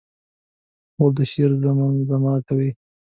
[0.93, 2.69] خور د شعر زمزمه کوي.